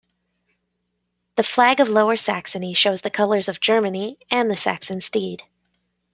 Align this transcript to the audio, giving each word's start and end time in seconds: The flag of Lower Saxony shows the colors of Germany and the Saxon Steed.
The 1.35 1.43
flag 1.43 1.79
of 1.79 1.87
Lower 1.87 2.17
Saxony 2.17 2.73
shows 2.73 3.01
the 3.01 3.11
colors 3.11 3.47
of 3.49 3.59
Germany 3.59 4.17
and 4.31 4.49
the 4.49 4.57
Saxon 4.57 4.99
Steed. 4.99 5.43